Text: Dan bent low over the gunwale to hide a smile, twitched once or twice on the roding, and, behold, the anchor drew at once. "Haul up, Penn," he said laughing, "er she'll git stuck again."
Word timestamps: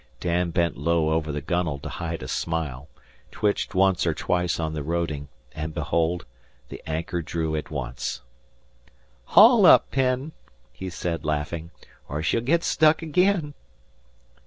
Dan 0.19 0.49
bent 0.49 0.77
low 0.77 1.11
over 1.11 1.31
the 1.31 1.43
gunwale 1.43 1.77
to 1.83 1.87
hide 1.89 2.23
a 2.23 2.27
smile, 2.27 2.89
twitched 3.29 3.75
once 3.75 4.07
or 4.07 4.15
twice 4.15 4.59
on 4.59 4.73
the 4.73 4.81
roding, 4.81 5.27
and, 5.53 5.75
behold, 5.75 6.25
the 6.69 6.81
anchor 6.87 7.21
drew 7.21 7.55
at 7.55 7.69
once. 7.69 8.21
"Haul 9.25 9.63
up, 9.67 9.91
Penn," 9.91 10.31
he 10.73 10.89
said 10.89 11.23
laughing, 11.23 11.69
"er 12.09 12.23
she'll 12.23 12.41
git 12.41 12.63
stuck 12.63 13.03
again." 13.03 13.53